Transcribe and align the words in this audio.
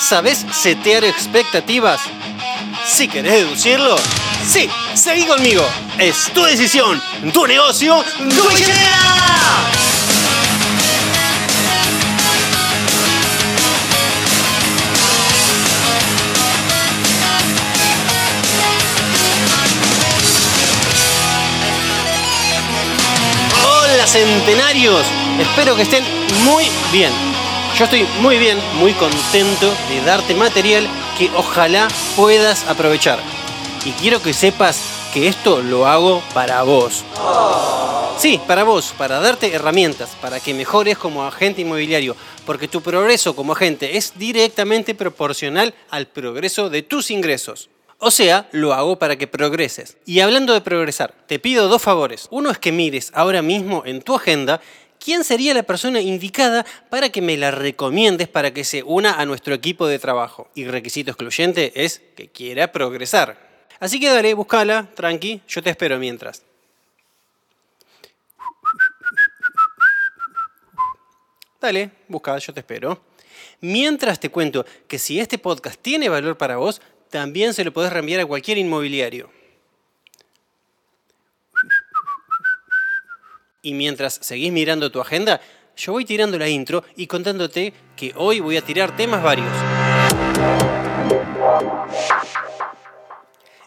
¿Sabes 0.00 0.46
setear 0.50 1.04
expectativas? 1.04 2.00
Si 2.86 3.06
querés 3.06 3.32
deducirlo, 3.32 3.96
sí, 4.44 4.68
seguí 4.94 5.24
conmigo. 5.26 5.62
Es 5.98 6.32
tu 6.32 6.42
decisión, 6.42 7.00
tu 7.32 7.46
negocio, 7.46 8.02
tu 8.18 8.48
billetera. 8.48 8.96
Hola 23.62 24.06
centenarios, 24.06 25.06
espero 25.38 25.76
que 25.76 25.82
estén 25.82 26.04
muy 26.44 26.68
bien. 26.90 27.29
Yo 27.76 27.84
estoy 27.84 28.06
muy 28.20 28.36
bien, 28.36 28.58
muy 28.78 28.92
contento 28.92 29.72
de 29.88 30.02
darte 30.04 30.34
material 30.34 30.86
que 31.16 31.30
ojalá 31.36 31.88
puedas 32.14 32.66
aprovechar. 32.68 33.18
Y 33.84 33.92
quiero 33.92 34.20
que 34.20 34.34
sepas 34.34 34.82
que 35.14 35.28
esto 35.28 35.62
lo 35.62 35.86
hago 35.86 36.22
para 36.34 36.62
vos. 36.62 37.04
Sí, 38.18 38.38
para 38.46 38.64
vos, 38.64 38.92
para 38.98 39.18
darte 39.18 39.54
herramientas, 39.54 40.10
para 40.20 40.40
que 40.40 40.52
mejores 40.52 40.98
como 40.98 41.24
agente 41.24 41.62
inmobiliario, 41.62 42.14
porque 42.44 42.68
tu 42.68 42.82
progreso 42.82 43.34
como 43.34 43.52
agente 43.52 43.96
es 43.96 44.12
directamente 44.18 44.94
proporcional 44.94 45.72
al 45.88 46.06
progreso 46.06 46.68
de 46.68 46.82
tus 46.82 47.10
ingresos. 47.10 47.70
O 47.98 48.10
sea, 48.10 48.48
lo 48.52 48.74
hago 48.74 48.98
para 48.98 49.16
que 49.16 49.26
progreses. 49.26 49.96
Y 50.04 50.20
hablando 50.20 50.52
de 50.52 50.60
progresar, 50.60 51.14
te 51.26 51.38
pido 51.38 51.68
dos 51.68 51.80
favores. 51.80 52.28
Uno 52.30 52.50
es 52.50 52.58
que 52.58 52.72
mires 52.72 53.10
ahora 53.14 53.40
mismo 53.40 53.82
en 53.86 54.02
tu 54.02 54.16
agenda 54.16 54.60
quién 55.00 55.24
sería 55.24 55.54
la 55.54 55.64
persona 55.64 56.00
indicada 56.00 56.64
para 56.90 57.08
que 57.10 57.22
me 57.22 57.36
la 57.36 57.50
recomiendes 57.50 58.28
para 58.28 58.52
que 58.52 58.64
se 58.64 58.82
una 58.84 59.14
a 59.14 59.26
nuestro 59.26 59.54
equipo 59.54 59.86
de 59.86 59.98
trabajo. 59.98 60.48
Y 60.54 60.66
requisito 60.66 61.10
excluyente 61.10 61.72
es 61.74 62.00
que 62.14 62.28
quiera 62.28 62.70
progresar. 62.70 63.66
Así 63.80 63.98
que 63.98 64.08
dale, 64.08 64.34
búscala, 64.34 64.88
tranqui, 64.94 65.40
yo 65.48 65.62
te 65.62 65.70
espero 65.70 65.98
mientras. 65.98 66.42
Dale, 71.60 71.90
busca, 72.08 72.38
yo 72.38 72.54
te 72.54 72.60
espero. 72.60 73.02
Mientras 73.60 74.18
te 74.20 74.30
cuento 74.30 74.64
que 74.88 74.98
si 74.98 75.20
este 75.20 75.38
podcast 75.38 75.80
tiene 75.80 76.08
valor 76.08 76.38
para 76.38 76.56
vos, 76.56 76.80
también 77.10 77.52
se 77.52 77.64
lo 77.64 77.72
podés 77.72 77.92
reenviar 77.92 78.20
a 78.20 78.26
cualquier 78.26 78.56
inmobiliario. 78.56 79.30
Y 83.62 83.74
mientras 83.74 84.18
seguís 84.22 84.50
mirando 84.50 84.90
tu 84.90 85.02
agenda, 85.02 85.38
yo 85.76 85.92
voy 85.92 86.06
tirando 86.06 86.38
la 86.38 86.48
intro 86.48 86.82
y 86.96 87.06
contándote 87.06 87.74
que 87.94 88.12
hoy 88.16 88.40
voy 88.40 88.56
a 88.56 88.62
tirar 88.62 88.96
temas 88.96 89.22
varios. 89.22 89.52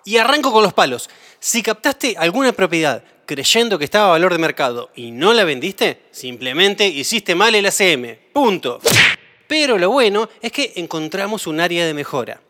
Y 0.04 0.18
arranco 0.18 0.52
con 0.52 0.64
los 0.64 0.74
palos. 0.74 1.12
Si 1.40 1.62
captaste 1.62 2.16
alguna 2.18 2.54
propiedad 2.54 3.04
creyendo 3.28 3.78
que 3.78 3.86
estaba 3.86 4.08
a 4.08 4.12
valor 4.12 4.32
de 4.32 4.40
mercado 4.40 4.90
y 4.96 5.12
no 5.12 5.32
la 5.32 5.44
vendiste, 5.44 6.02
simplemente 6.10 6.88
hiciste 6.88 7.36
mal 7.36 7.54
el 7.54 7.68
ACM. 7.68 8.18
Punto. 8.34 8.80
Pero 9.48 9.78
lo 9.78 9.92
bueno 9.92 10.28
es 10.42 10.52
que 10.52 10.74
encontramos 10.76 11.46
un 11.46 11.60
área 11.60 11.86
de 11.86 11.94
mejora. 11.94 12.42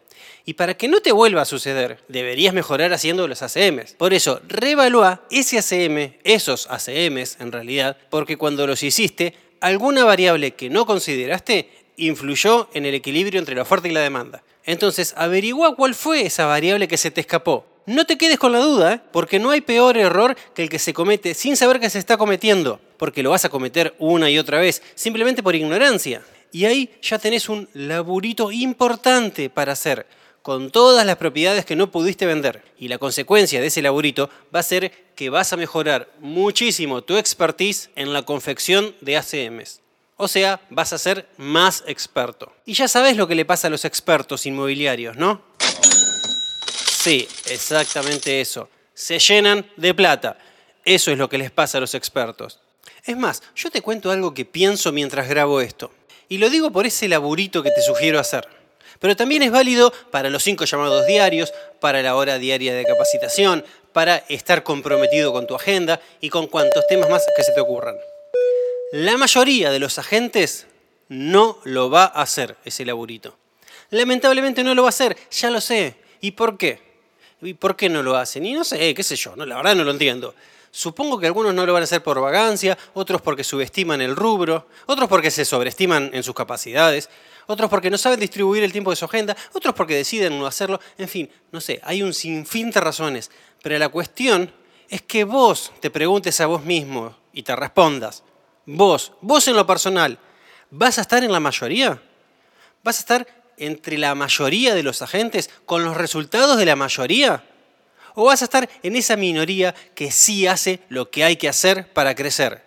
Y 0.45 0.55
para 0.55 0.75
que 0.75 0.89
no 0.89 0.99
te 0.99 1.13
vuelva 1.13 1.41
a 1.41 1.45
suceder, 1.45 2.03
deberías 2.09 2.53
mejorar 2.53 2.94
haciendo 2.94 3.27
los 3.27 3.41
ACMs. 3.41 3.94
Por 3.94 4.13
eso, 4.13 4.41
reevalúa 4.47 5.22
ese 5.31 5.58
ACM, 5.58 6.16
esos 6.23 6.67
ACMs 6.69 7.38
en 7.39 7.52
realidad, 7.52 7.97
porque 8.09 8.36
cuando 8.36 8.67
los 8.67 8.83
hiciste, 8.83 9.36
alguna 9.61 10.03
variable 10.03 10.52
que 10.52 10.69
no 10.69 10.86
consideraste 10.86 11.69
influyó 11.95 12.69
en 12.73 12.86
el 12.86 12.95
equilibrio 12.95 13.39
entre 13.39 13.55
la 13.55 13.61
oferta 13.61 13.88
y 13.88 13.91
la 13.91 14.02
demanda. 14.02 14.44
Entonces, 14.66 15.14
averigua 15.16 15.75
cuál 15.75 15.95
fue 15.95 16.25
esa 16.25 16.45
variable 16.45 16.88
que 16.88 16.97
se 16.97 17.11
te 17.11 17.21
escapó. 17.21 17.66
No 17.86 18.05
te 18.05 18.17
quedes 18.17 18.39
con 18.39 18.52
la 18.52 18.59
duda, 18.59 18.94
¿eh? 18.94 19.02
porque 19.11 19.39
no 19.39 19.49
hay 19.49 19.61
peor 19.61 19.97
error 19.97 20.36
que 20.53 20.64
el 20.64 20.70
que 20.70 20.80
se 20.80 20.93
comete 20.93 21.33
sin 21.33 21.58
saber 21.58 21.80
que 21.80 21.89
se 21.89 21.99
está 21.99 22.17
cometiendo, 22.17 22.80
porque 22.98 23.23
lo 23.23 23.32
vas 23.32 23.43
a 23.43 23.49
cometer 23.49 23.93
una 23.99 24.30
y 24.30 24.39
otra 24.39 24.59
vez, 24.59 24.82
simplemente 24.95 25.43
por 25.43 25.55
ignorancia. 25.55 26.21
Y 26.52 26.65
ahí 26.65 26.89
ya 27.02 27.20
tenés 27.20 27.49
un 27.49 27.67
laburito 27.73 28.52
importante 28.52 29.49
para 29.49 29.73
hacer 29.73 30.05
con 30.43 30.71
todas 30.71 31.05
las 31.05 31.15
propiedades 31.15 31.65
que 31.65 31.77
no 31.77 31.89
pudiste 31.89 32.26
vender. 32.26 32.64
Y 32.77 32.89
la 32.89 32.98
consecuencia 32.98 33.61
de 33.61 33.67
ese 33.67 33.81
laburito 33.81 34.30
va 34.54 34.59
a 34.59 34.64
ser 34.64 34.92
que 35.15 35.30
vas 35.30 35.54
a 35.54 35.58
mejorar 35.58 36.09
muchísimo 36.20 37.02
tu 37.02 37.15
expertise 37.15 37.89
en 37.95 38.11
la 38.11 38.23
confección 38.23 38.93
de 38.99 39.17
ACMs. 39.17 39.80
O 40.17 40.27
sea, 40.27 40.59
vas 40.70 40.92
a 40.92 40.98
ser 40.98 41.30
más 41.37 41.83
experto. 41.87 42.52
Y 42.65 42.73
ya 42.73 42.89
sabes 42.89 43.15
lo 43.15 43.27
que 43.27 43.36
le 43.36 43.45
pasa 43.45 43.67
a 43.67 43.70
los 43.71 43.86
expertos 43.86 44.45
inmobiliarios, 44.45 45.15
¿no? 45.15 45.42
Sí, 47.02 47.27
exactamente 47.49 48.42
eso. 48.42 48.70
Se 48.93 49.20
llenan 49.20 49.65
de 49.77 49.93
plata. 49.93 50.37
Eso 50.83 51.09
es 51.11 51.17
lo 51.17 51.30
que 51.30 51.37
les 51.37 51.52
pasa 51.52 51.77
a 51.77 51.82
los 51.82 51.95
expertos. 51.95 52.59
Es 53.05 53.15
más, 53.15 53.43
yo 53.55 53.71
te 53.71 53.82
cuento 53.82 54.11
algo 54.11 54.33
que 54.33 54.43
pienso 54.43 54.92
mientras 54.92 55.30
grabo 55.30 55.61
esto. 55.61 55.92
Y 56.27 56.37
lo 56.37 56.49
digo 56.49 56.71
por 56.71 56.86
ese 56.86 57.08
laburito 57.08 57.64
que 57.64 57.71
te 57.71 57.82
sugiero 57.82 58.20
hacer 58.20 58.63
pero 59.03 59.17
también 59.17 59.43
es 59.43 59.52
válido 59.52 59.91
para 60.11 60.30
los 60.30 60.43
cinco 60.43 60.64
llamados 60.64 61.05
diarios, 61.05 61.52
para 61.81 62.02
la 62.02 62.15
hora 62.15 62.37
diaria 62.37 62.73
de 62.73 62.86
capacitación, 62.86 63.65
para 63.91 64.23
estar 64.30 64.64
comprometido 64.64 65.33
con 65.33 65.45
tu 65.45 65.55
agenda 65.55 65.99
y 66.21 66.30
con 66.30 66.47
cuantos 66.47 66.87
temas 66.87 67.09
más 67.09 67.21
que 67.36 67.43
se 67.43 67.52
te 67.52 67.59
ocurran. 67.59 67.97
La 68.93 69.17
mayoría 69.17 69.71
de 69.71 69.80
los 69.80 69.99
agentes 69.99 70.67
no 71.09 71.59
lo 71.65 71.89
va 71.89 72.05
a 72.05 72.21
hacer 72.21 72.55
ese 72.64 72.86
laburito. 72.86 73.36
Lamentablemente 73.89 74.64
no 74.64 74.73
lo 74.73 74.83
va 74.83 74.87
a 74.87 74.95
hacer, 74.95 75.17
ya 75.31 75.52
lo 75.52 75.59
sé. 75.59 75.95
¿Y 76.21 76.31
por 76.31 76.58
qué? 76.58 76.80
¿Y 77.41 77.55
por 77.55 77.75
qué 77.75 77.89
no 77.89 78.03
lo 78.03 78.15
hacen? 78.15 78.45
Y 78.45 78.53
no 78.53 78.64
sé, 78.64 78.93
qué 78.93 79.03
sé 79.03 79.17
yo, 79.17 79.35
no, 79.35 79.45
la 79.45 79.58
verdad 79.58 79.75
no 79.75 79.83
lo 79.83 79.91
entiendo. 79.91 80.33
Supongo 80.71 81.20
que 81.20 81.27
algunos 81.27 81.53
no 81.53 81.65
lo 81.65 81.73
van 81.73 81.83
a 81.83 81.83
hacer 81.83 82.02
por 82.02 82.21
vagancia, 82.21 82.77
otros 82.93 83.21
porque 83.21 83.43
subestiman 83.43 83.99
el 83.99 84.15
rubro, 84.15 84.65
otros 84.85 85.09
porque 85.09 85.30
se 85.30 85.43
sobreestiman 85.43 86.09
en 86.14 86.23
sus 86.23 86.33
capacidades, 86.33 87.09
otros 87.48 87.70
porque 87.70 87.89
no 87.89 87.98
saben 87.98 88.20
distribuir 88.20 88.64
el 88.64 88.71
tiempo 88.71 88.89
de 88.89 88.95
su 88.95 89.05
agenda, 89.05 89.36
otros 89.54 89.73
porque 89.76 89.95
deciden 89.95 90.37
no 90.37 90.45
hacerlo, 90.45 90.80
en 90.98 91.08
fin, 91.08 91.30
no 91.52 91.61
sé, 91.61 91.80
hay 91.83 92.02
un 92.02 92.14
sinfín 92.14 92.71
de 92.71 92.80
razones. 92.80 93.31
Pero 93.61 93.77
la 93.77 93.89
cuestión 93.89 94.52
es 94.89 95.02
que 95.02 95.23
vos 95.23 95.71
te 95.80 95.89
preguntes 95.89 96.39
a 96.42 96.45
vos 96.45 96.64
mismo 96.64 97.15
y 97.33 97.43
te 97.43 97.55
respondas, 97.55 98.23
vos, 98.65 99.14
vos 99.21 99.48
en 99.48 99.55
lo 99.55 99.65
personal, 99.65 100.20
¿vas 100.70 100.98
a 100.98 101.02
estar 101.02 101.23
en 101.23 101.32
la 101.32 101.39
mayoría? 101.39 102.02
¿Vas 102.83 102.98
a 102.98 102.99
estar 102.99 103.27
entre 103.58 103.98
la 103.98 104.15
mayoría 104.15 104.76
de 104.76 104.83
los 104.83 105.02
agentes 105.02 105.49
con 105.65 105.83
los 105.83 105.95
resultados 105.95 106.58
de 106.58 106.65
la 106.65 106.76
mayoría? 106.76 107.43
¿O 108.15 108.26
vas 108.26 108.42
a 108.42 108.45
estar 108.45 108.70
en 108.83 108.95
esa 108.95 109.15
minoría 109.15 109.73
que 109.95 110.11
sí 110.11 110.45
hace 110.48 110.82
lo 110.89 111.09
que 111.09 111.23
hay 111.23 111.36
que 111.36 111.49
hacer 111.49 111.92
para 111.93 112.14
crecer? 112.14 112.63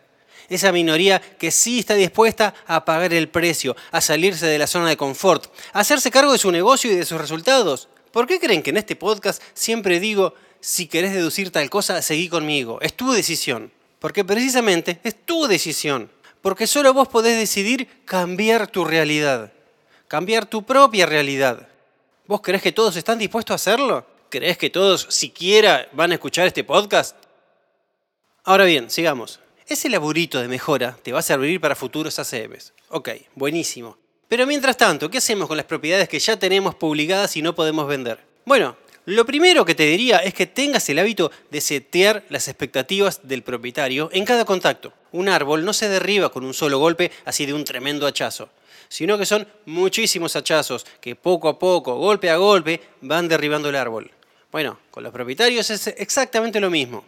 Esa 0.48 0.72
minoría 0.72 1.20
que 1.20 1.50
sí 1.50 1.80
está 1.80 1.94
dispuesta 1.94 2.54
a 2.66 2.84
pagar 2.84 3.12
el 3.12 3.28
precio, 3.28 3.76
a 3.90 4.00
salirse 4.00 4.46
de 4.46 4.58
la 4.58 4.66
zona 4.66 4.88
de 4.88 4.96
confort, 4.96 5.46
a 5.72 5.80
hacerse 5.80 6.10
cargo 6.10 6.32
de 6.32 6.38
su 6.38 6.50
negocio 6.50 6.90
y 6.90 6.94
de 6.94 7.04
sus 7.04 7.20
resultados. 7.20 7.88
¿Por 8.12 8.26
qué 8.26 8.40
creen 8.40 8.62
que 8.62 8.70
en 8.70 8.78
este 8.78 8.96
podcast 8.96 9.42
siempre 9.54 10.00
digo, 10.00 10.34
si 10.60 10.86
querés 10.86 11.12
deducir 11.12 11.50
tal 11.50 11.68
cosa, 11.70 12.00
seguí 12.02 12.28
conmigo? 12.28 12.78
Es 12.80 12.94
tu 12.94 13.12
decisión. 13.12 13.70
Porque 13.98 14.24
precisamente 14.24 15.00
es 15.04 15.24
tu 15.24 15.46
decisión. 15.46 16.10
Porque 16.42 16.66
solo 16.66 16.94
vos 16.94 17.08
podés 17.08 17.38
decidir 17.38 17.88
cambiar 18.04 18.68
tu 18.68 18.84
realidad. 18.84 19.52
Cambiar 20.08 20.46
tu 20.46 20.64
propia 20.64 21.06
realidad. 21.06 21.68
¿Vos 22.26 22.40
crees 22.40 22.62
que 22.62 22.72
todos 22.72 22.96
están 22.96 23.18
dispuestos 23.18 23.52
a 23.52 23.56
hacerlo? 23.56 24.06
¿Crees 24.28 24.58
que 24.58 24.70
todos 24.70 25.06
siquiera 25.10 25.88
van 25.92 26.10
a 26.12 26.14
escuchar 26.14 26.46
este 26.46 26.64
podcast? 26.64 27.16
Ahora 28.44 28.64
bien, 28.64 28.90
sigamos. 28.90 29.40
Ese 29.68 29.88
laburito 29.88 30.40
de 30.40 30.46
mejora 30.46 30.96
te 31.02 31.10
va 31.10 31.18
a 31.18 31.22
servir 31.22 31.60
para 31.60 31.74
futuros 31.74 32.20
ACMs. 32.20 32.72
Ok, 32.90 33.08
buenísimo. 33.34 33.98
Pero 34.28 34.46
mientras 34.46 34.76
tanto, 34.76 35.10
¿qué 35.10 35.18
hacemos 35.18 35.48
con 35.48 35.56
las 35.56 35.66
propiedades 35.66 36.08
que 36.08 36.20
ya 36.20 36.38
tenemos 36.38 36.76
publicadas 36.76 37.36
y 37.36 37.42
no 37.42 37.52
podemos 37.52 37.88
vender? 37.88 38.20
Bueno, 38.44 38.76
lo 39.06 39.26
primero 39.26 39.64
que 39.64 39.74
te 39.74 39.82
diría 39.86 40.18
es 40.18 40.34
que 40.34 40.46
tengas 40.46 40.88
el 40.88 41.00
hábito 41.00 41.32
de 41.50 41.60
setear 41.60 42.24
las 42.28 42.46
expectativas 42.46 43.26
del 43.26 43.42
propietario 43.42 44.08
en 44.12 44.24
cada 44.24 44.44
contacto. 44.44 44.92
Un 45.10 45.28
árbol 45.28 45.64
no 45.64 45.72
se 45.72 45.88
derriba 45.88 46.28
con 46.28 46.44
un 46.44 46.54
solo 46.54 46.78
golpe 46.78 47.10
así 47.24 47.44
de 47.44 47.52
un 47.52 47.64
tremendo 47.64 48.06
hachazo, 48.06 48.50
sino 48.88 49.18
que 49.18 49.26
son 49.26 49.48
muchísimos 49.64 50.36
hachazos 50.36 50.86
que 51.00 51.16
poco 51.16 51.48
a 51.48 51.58
poco, 51.58 51.96
golpe 51.96 52.30
a 52.30 52.36
golpe, 52.36 52.80
van 53.00 53.26
derribando 53.26 53.68
el 53.68 53.74
árbol. 53.74 54.12
Bueno, 54.52 54.78
con 54.92 55.02
los 55.02 55.12
propietarios 55.12 55.70
es 55.70 55.88
exactamente 55.88 56.60
lo 56.60 56.70
mismo. 56.70 57.04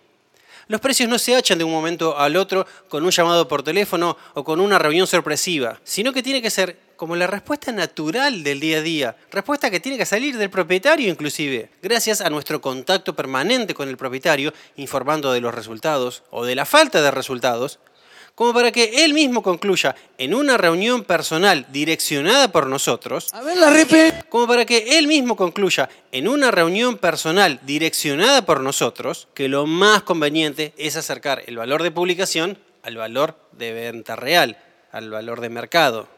Los 0.69 0.83
precios 0.83 1.09
no 1.09 1.19
se 1.19 1.35
hachan 1.35 1.57
de 1.57 1.65
un 1.65 1.73
momento 1.73 2.19
al 2.19 2.37
otro 2.37 2.67
con 2.89 3.03
un 3.03 3.11
llamado 3.11 3.49
por 3.49 3.63
teléfono 3.63 4.19
o 4.35 4.45
con 4.45 4.61
una 4.61 4.79
reunión 4.79 5.07
sorpresiva, 5.07 5.81
sino 5.83 6.13
que 6.13 6.23
tiene 6.23 6.43
que 6.43 6.51
ser 6.51 6.79
como 6.97 7.17
la 7.17 7.27
respuesta 7.27 7.73
natural 7.73 8.43
del 8.43 8.61
día 8.61 8.79
a 8.79 8.83
día, 8.83 9.17
respuesta 9.31 9.71
que 9.71 9.81
tiene 9.81 9.97
que 9.97 10.05
salir 10.05 10.37
del 10.37 10.51
propietario 10.51 11.09
inclusive, 11.09 11.71
gracias 11.81 12.21
a 12.21 12.29
nuestro 12.29 12.61
contacto 12.61 13.17
permanente 13.17 13.73
con 13.73 13.89
el 13.89 13.97
propietario, 13.97 14.53
informando 14.77 15.33
de 15.33 15.41
los 15.41 15.55
resultados 15.55 16.23
o 16.31 16.45
de 16.45 16.55
la 16.55 16.67
falta 16.67 17.01
de 17.01 17.13
resultados, 17.13 17.79
como 18.39 18.55
para 18.55 18.71
que 18.71 19.05
él 19.05 19.15
mismo 19.15 19.43
concluya 19.43 19.97
en 20.17 20.33
una 20.33 20.57
reunión 20.57 21.03
personal 21.03 21.67
direccionada 21.73 22.53
por 22.53 22.69
nosotros, 22.69 23.27
A 23.33 23.43
ver 23.43 23.57
la 23.57 23.69
repe. 23.69 24.15
como 24.29 24.47
para 24.47 24.65
que 24.65 24.97
él 24.97 25.09
mismo 25.09 25.35
concluya 25.35 25.91
en 26.13 26.29
una 26.29 26.53
reunión 26.53 26.99
personal 26.99 27.59
direccionada 27.65 28.47
por 28.47 28.61
nosotros, 28.61 29.27
que 29.35 29.49
lo 29.49 29.67
más 29.67 30.05
conveniente 30.05 30.73
es 30.77 30.95
acercar 30.95 31.43
el 31.47 31.57
valor 31.57 31.83
de 31.83 31.91
publicación 31.91 32.59
al 32.85 32.97
valor 32.97 33.37
de 33.51 33.73
venta 33.73 34.15
real, 34.15 34.57
al 34.93 35.11
valor 35.11 35.41
de 35.41 35.49
mercado. 35.49 36.09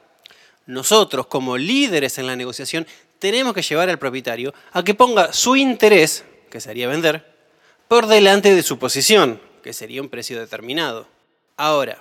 Nosotros, 0.67 1.27
como 1.27 1.57
líderes 1.57 2.19
en 2.19 2.27
la 2.27 2.37
negociación, 2.37 2.87
tenemos 3.19 3.55
que 3.55 3.63
llevar 3.63 3.89
al 3.89 3.99
propietario 3.99 4.53
a 4.73 4.85
que 4.85 4.93
ponga 4.93 5.33
su 5.33 5.57
interés, 5.57 6.27
que 6.51 6.61
sería 6.61 6.87
vender, 6.87 7.25
por 7.89 8.07
delante 8.09 8.55
de 8.55 8.63
su 8.63 8.79
posición, 8.79 9.41
que 9.63 9.73
sería 9.73 10.03
un 10.03 10.11
precio 10.11 10.39
determinado. 10.39 11.09
Ahora, 11.57 11.99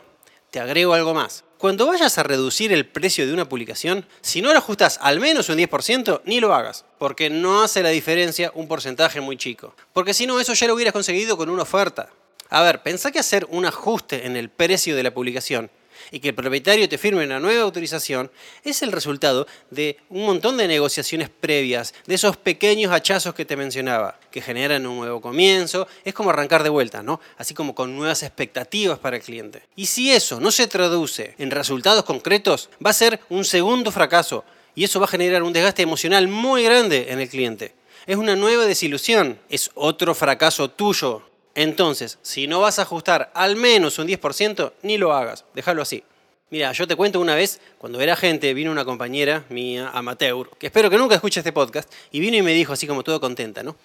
te 0.52 0.60
agrego 0.60 0.94
algo 0.94 1.14
más. 1.14 1.44
Cuando 1.58 1.88
vayas 1.88 2.18
a 2.18 2.24
reducir 2.24 2.72
el 2.72 2.86
precio 2.86 3.28
de 3.28 3.34
una 3.34 3.50
publicación, 3.50 4.06
si 4.22 4.42
no 4.42 4.54
lo 4.54 4.60
ajustas 4.60 4.98
al 5.02 5.20
menos 5.20 5.50
un 5.50 5.58
10%, 5.58 6.22
ni 6.26 6.40
lo 6.40 6.54
hagas, 6.54 6.86
porque 6.98 7.30
no 7.30 7.62
hace 7.64 7.84
la 7.84 7.90
diferencia 7.90 8.52
un 8.56 8.68
porcentaje 8.68 9.20
muy 9.20 9.36
chico. 9.36 9.76
Porque 9.92 10.14
si 10.14 10.26
no, 10.26 10.40
eso 10.40 10.54
ya 10.54 10.68
lo 10.68 10.76
hubieras 10.76 10.94
conseguido 10.94 11.36
con 11.36 11.50
una 11.50 11.64
oferta. 11.64 12.10
A 12.50 12.62
ver, 12.62 12.82
pensá 12.82 13.12
que 13.12 13.20
hacer 13.20 13.46
un 13.50 13.66
ajuste 13.66 14.26
en 14.26 14.38
el 14.38 14.50
precio 14.50 14.96
de 14.96 15.04
la 15.04 15.14
publicación 15.14 15.70
y 16.12 16.20
que 16.20 16.30
el 16.30 16.36
propietario 16.36 16.90
te 16.90 16.98
firme 16.98 17.24
una 17.24 17.40
nueva 17.40 17.64
autorización 17.64 18.32
es 18.64 18.82
el 18.82 18.92
resultado 18.92 19.48
de 19.70 19.98
un 20.10 20.26
montón 20.26 20.58
de 20.58 20.68
negociaciones 20.68 21.30
previas, 21.30 21.94
de 22.06 22.16
esos 22.16 22.38
pequeños 22.38 22.92
hachazos 22.92 23.34
que 23.34 23.46
te 23.46 23.56
mencionaba, 23.56 24.20
que 24.32 24.42
generan 24.42 24.86
un 24.88 24.98
nuevo 24.98 25.22
comienzo, 25.22 25.88
es 26.04 26.14
como 26.14 26.30
arrancar 26.30 26.64
de 26.64 26.70
vuelta, 26.70 27.04
¿no? 27.04 27.20
Así 27.38 27.54
como 27.54 27.76
con 27.76 27.96
nuevas 27.96 28.24
expectativas 28.24 29.00
para 29.00 29.18
el 29.18 29.24
cliente. 29.24 29.64
Y 29.76 29.86
si 29.88 30.12
eso 30.12 30.40
no 30.40 30.52
se 30.52 30.68
traduce 30.68 31.36
en 31.38 31.52
resultados 31.52 32.04
concretos, 32.04 32.70
va 32.86 32.92
a 32.92 32.94
ser 32.94 33.20
un 33.30 33.46
segundo 33.46 33.92
fracaso 33.92 34.44
y 34.76 34.84
eso 34.84 35.00
va 35.00 35.06
a 35.06 35.10
generar 35.10 35.44
un 35.44 35.54
desgaste 35.54 35.82
emocional 35.82 36.28
muy 36.28 36.64
grande 36.64 37.08
en 37.10 37.20
el 37.20 37.30
cliente. 37.30 37.74
Es 38.06 38.16
una 38.16 38.36
nueva 38.36 38.66
desilusión, 38.66 39.40
es 39.50 39.70
otro 39.76 40.16
fracaso 40.16 40.70
tuyo 40.70 41.29
entonces, 41.56 42.20
si 42.22 42.48
no 42.48 42.62
vas 42.62 42.80
a 42.80 42.84
ajustar 42.84 43.32
al 43.34 43.56
menos 43.56 44.00
un 44.00 44.08
10%, 44.08 44.74
ni 44.84 44.98
lo 44.98 45.14
hagas, 45.14 45.46
déjalo 45.54 45.82
así. 45.82 46.04
Mira, 46.52 46.72
yo 46.72 46.88
te 46.88 46.96
cuento 46.96 47.20
una 47.20 47.36
vez, 47.36 47.62
cuando 47.78 48.02
era 48.02 48.16
gente, 48.16 48.56
vino 48.56 48.72
una 48.72 48.84
compañera 48.84 49.46
mía, 49.50 49.92
amateur, 49.94 50.50
que 50.58 50.68
espero 50.68 50.90
que 50.90 50.98
nunca 50.98 51.14
escuche 51.14 51.42
este 51.42 51.52
podcast, 51.52 51.92
y 52.12 52.20
vino 52.20 52.38
y 52.38 52.42
me 52.42 52.54
dijo 52.54 52.74
así 52.74 52.88
como 52.88 53.04
todo 53.04 53.20
contenta, 53.20 53.62
¿no? 53.62 53.76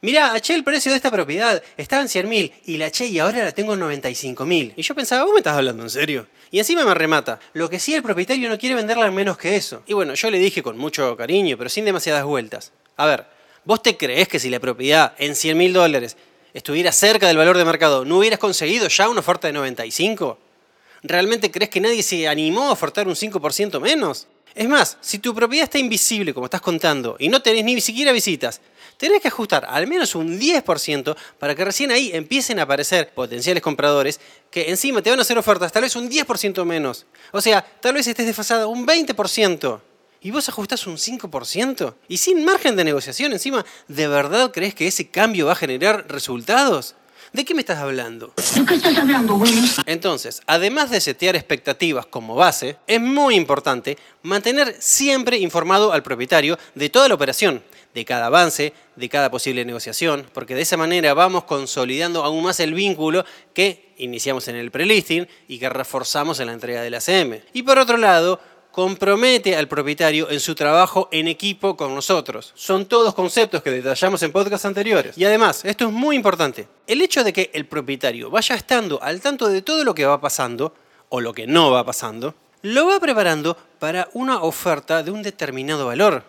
Mira, 0.00 0.34
eché 0.36 0.54
el 0.54 0.64
precio 0.64 0.90
de 0.90 0.96
esta 0.96 1.10
propiedad, 1.10 1.62
estaba 1.76 2.00
en 2.00 2.08
100 2.08 2.28
mil, 2.28 2.52
y 2.64 2.78
la 2.78 2.86
eché 2.86 3.06
y 3.06 3.18
ahora 3.18 3.44
la 3.44 3.52
tengo 3.52 3.74
en 3.74 3.80
95 3.80 4.46
mil. 4.46 4.72
Y 4.74 4.82
yo 4.82 4.94
pensaba, 4.94 5.24
¿vos 5.24 5.32
me 5.32 5.40
estás 5.40 5.56
hablando 5.56 5.82
en 5.82 5.90
serio? 5.90 6.26
Y 6.50 6.58
encima 6.58 6.84
me 6.84 6.94
remata, 6.94 7.40
lo 7.52 7.68
que 7.68 7.78
sí 7.78 7.94
el 7.94 8.02
propietario 8.02 8.48
no 8.48 8.58
quiere 8.58 8.74
venderla 8.74 9.06
en 9.06 9.14
menos 9.14 9.36
que 9.36 9.56
eso. 9.56 9.82
Y 9.86 9.92
bueno, 9.92 10.14
yo 10.14 10.30
le 10.30 10.38
dije 10.38 10.62
con 10.62 10.78
mucho 10.78 11.16
cariño, 11.16 11.58
pero 11.58 11.68
sin 11.68 11.84
demasiadas 11.84 12.24
vueltas. 12.24 12.72
A 12.96 13.04
ver, 13.04 13.26
¿vos 13.64 13.82
te 13.82 13.98
crees 13.98 14.28
que 14.28 14.38
si 14.38 14.48
la 14.48 14.60
propiedad 14.60 15.14
en 15.18 15.34
100 15.34 15.58
mil 15.58 15.72
dólares 15.74 16.16
estuviera 16.54 16.92
cerca 16.92 17.26
del 17.26 17.36
valor 17.36 17.58
de 17.58 17.64
mercado, 17.64 18.04
¿no 18.04 18.18
hubieras 18.18 18.38
conseguido 18.38 18.88
ya 18.88 19.08
una 19.08 19.20
oferta 19.20 19.48
de 19.48 19.52
95? 19.52 20.38
¿Realmente 21.02 21.50
crees 21.50 21.68
que 21.68 21.80
nadie 21.80 22.02
se 22.02 22.26
animó 22.26 22.68
a 22.68 22.72
ofertar 22.72 23.06
un 23.06 23.14
5% 23.14 23.80
menos? 23.80 24.28
Es 24.54 24.68
más, 24.68 24.96
si 25.00 25.18
tu 25.18 25.34
propiedad 25.34 25.64
está 25.64 25.78
invisible, 25.78 26.32
como 26.32 26.46
estás 26.46 26.60
contando, 26.60 27.16
y 27.18 27.28
no 27.28 27.42
tenés 27.42 27.64
ni 27.64 27.80
siquiera 27.80 28.12
visitas, 28.12 28.60
tenés 28.96 29.20
que 29.20 29.26
ajustar 29.26 29.66
al 29.68 29.88
menos 29.88 30.14
un 30.14 30.38
10% 30.38 31.16
para 31.40 31.56
que 31.56 31.64
recién 31.64 31.90
ahí 31.90 32.12
empiecen 32.14 32.60
a 32.60 32.62
aparecer 32.62 33.12
potenciales 33.12 33.62
compradores 33.62 34.20
que 34.52 34.70
encima 34.70 35.02
te 35.02 35.10
van 35.10 35.18
a 35.18 35.22
hacer 35.22 35.36
ofertas 35.36 35.72
tal 35.72 35.82
vez 35.82 35.96
un 35.96 36.08
10% 36.08 36.64
menos. 36.64 37.04
O 37.32 37.40
sea, 37.40 37.62
tal 37.80 37.94
vez 37.94 38.06
estés 38.06 38.26
desfasado 38.26 38.68
un 38.68 38.86
20% 38.86 39.80
y 40.24 40.30
vos 40.30 40.48
ajustás 40.48 40.86
un 40.86 40.96
5%, 40.96 41.94
y 42.08 42.16
sin 42.16 42.44
margen 42.46 42.74
de 42.76 42.82
negociación 42.82 43.32
encima, 43.34 43.64
¿de 43.88 44.08
verdad 44.08 44.50
crees 44.52 44.74
que 44.74 44.86
ese 44.86 45.10
cambio 45.10 45.46
va 45.46 45.52
a 45.52 45.54
generar 45.56 46.06
resultados? 46.08 46.96
¿De 47.34 47.44
qué 47.44 47.52
me 47.52 47.60
estás 47.60 47.78
hablando? 47.78 48.32
¿De 48.54 48.64
qué 48.64 48.74
estás 48.76 48.96
hablando, 48.96 49.34
Willy? 49.34 49.70
Entonces, 49.84 50.40
además 50.46 50.90
de 50.90 51.02
setear 51.02 51.36
expectativas 51.36 52.06
como 52.06 52.36
base, 52.36 52.78
es 52.86 53.00
muy 53.02 53.34
importante 53.34 53.98
mantener 54.22 54.74
siempre 54.80 55.36
informado 55.36 55.92
al 55.92 56.02
propietario 56.02 56.58
de 56.74 56.88
toda 56.88 57.08
la 57.08 57.16
operación, 57.16 57.62
de 57.92 58.04
cada 58.06 58.26
avance, 58.26 58.72
de 58.96 59.08
cada 59.10 59.30
posible 59.30 59.64
negociación, 59.64 60.26
porque 60.32 60.54
de 60.54 60.62
esa 60.62 60.78
manera 60.78 61.12
vamos 61.12 61.44
consolidando 61.44 62.24
aún 62.24 62.44
más 62.44 62.60
el 62.60 62.72
vínculo 62.72 63.26
que 63.52 63.92
iniciamos 63.98 64.48
en 64.48 64.56
el 64.56 64.70
prelisting 64.70 65.28
y 65.48 65.58
que 65.58 65.68
reforzamos 65.68 66.40
en 66.40 66.46
la 66.46 66.54
entrega 66.54 66.82
del 66.82 66.94
ACM. 66.94 67.40
Y 67.52 67.62
por 67.62 67.78
otro 67.78 67.96
lado, 67.96 68.40
compromete 68.74 69.54
al 69.54 69.68
propietario 69.68 70.28
en 70.28 70.40
su 70.40 70.56
trabajo 70.56 71.08
en 71.12 71.28
equipo 71.28 71.76
con 71.76 71.94
nosotros. 71.94 72.50
Son 72.56 72.86
todos 72.86 73.14
conceptos 73.14 73.62
que 73.62 73.70
detallamos 73.70 74.20
en 74.24 74.32
podcasts 74.32 74.66
anteriores. 74.66 75.16
Y 75.16 75.24
además, 75.24 75.64
esto 75.64 75.86
es 75.86 75.92
muy 75.92 76.16
importante, 76.16 76.66
el 76.88 77.00
hecho 77.00 77.22
de 77.22 77.32
que 77.32 77.52
el 77.54 77.66
propietario 77.66 78.30
vaya 78.30 78.56
estando 78.56 79.00
al 79.00 79.20
tanto 79.20 79.46
de 79.46 79.62
todo 79.62 79.84
lo 79.84 79.94
que 79.94 80.04
va 80.04 80.20
pasando, 80.20 80.74
o 81.08 81.20
lo 81.20 81.32
que 81.32 81.46
no 81.46 81.70
va 81.70 81.86
pasando, 81.86 82.34
lo 82.62 82.88
va 82.88 82.98
preparando 82.98 83.56
para 83.78 84.08
una 84.12 84.42
oferta 84.42 85.04
de 85.04 85.12
un 85.12 85.22
determinado 85.22 85.86
valor, 85.86 86.24